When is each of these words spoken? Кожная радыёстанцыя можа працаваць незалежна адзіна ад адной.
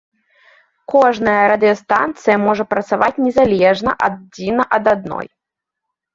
Кожная 0.93 1.43
радыёстанцыя 1.51 2.37
можа 2.45 2.63
працаваць 2.73 3.11
незалежна 3.27 3.91
адзіна 4.09 4.63
ад 4.81 4.85
адной. 4.95 5.27